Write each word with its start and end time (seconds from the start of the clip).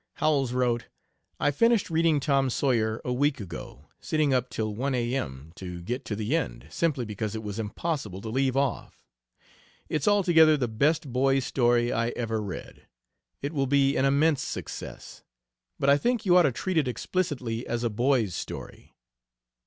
Howells 0.15 0.51
wrote: 0.51 0.87
"I 1.39 1.51
finished 1.51 1.91
reading 1.91 2.19
Tom 2.19 2.49
Sawyer 2.49 2.99
a 3.05 3.13
week 3.13 3.39
ago, 3.39 3.85
sitting 3.99 4.33
up 4.33 4.49
till 4.49 4.73
one 4.73 4.95
A.M. 4.95 5.51
to 5.57 5.79
get 5.83 6.05
to 6.05 6.15
the 6.15 6.35
end, 6.35 6.65
simply 6.71 7.05
because 7.05 7.35
it 7.35 7.43
was 7.43 7.59
impossible 7.59 8.19
to 8.21 8.29
leave 8.29 8.57
off. 8.57 9.05
It's 9.89 10.07
altogether 10.07 10.57
the 10.57 10.67
best 10.67 11.13
boy's 11.13 11.45
story 11.45 11.93
I 11.93 12.09
ever 12.15 12.41
read. 12.41 12.87
It 13.43 13.53
will 13.53 13.67
be 13.67 13.95
an 13.95 14.05
immense 14.05 14.41
success. 14.41 15.23
But 15.77 15.87
I 15.91 15.99
think 15.99 16.25
you 16.25 16.35
ought 16.35 16.49
to 16.49 16.51
treat 16.51 16.77
it 16.79 16.87
explicitly 16.87 17.67
as 17.67 17.83
a 17.83 17.89
boy's 17.91 18.33
story. 18.33 18.95